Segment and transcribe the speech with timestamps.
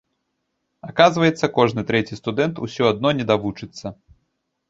[0.91, 3.87] Аказваецца кожны трэці студэнт усё адно не давучыцца.